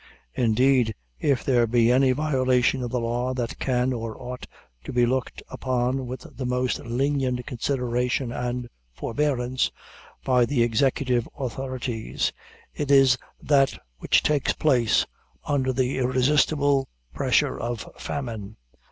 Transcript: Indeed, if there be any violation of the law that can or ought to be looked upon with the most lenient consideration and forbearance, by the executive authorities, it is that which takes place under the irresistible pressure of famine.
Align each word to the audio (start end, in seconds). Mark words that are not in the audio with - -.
Indeed, 0.33 0.95
if 1.19 1.43
there 1.43 1.67
be 1.67 1.91
any 1.91 2.11
violation 2.11 2.81
of 2.81 2.89
the 2.89 2.99
law 2.99 3.35
that 3.35 3.59
can 3.59 3.93
or 3.93 4.19
ought 4.19 4.47
to 4.83 4.91
be 4.91 5.05
looked 5.05 5.43
upon 5.47 6.07
with 6.07 6.25
the 6.35 6.45
most 6.47 6.79
lenient 6.79 7.45
consideration 7.45 8.31
and 8.31 8.67
forbearance, 8.95 9.69
by 10.25 10.45
the 10.45 10.63
executive 10.63 11.29
authorities, 11.37 12.33
it 12.73 12.89
is 12.89 13.15
that 13.43 13.77
which 13.99 14.23
takes 14.23 14.53
place 14.53 15.05
under 15.45 15.71
the 15.71 15.99
irresistible 15.99 16.89
pressure 17.13 17.59
of 17.59 17.87
famine. 17.99 18.57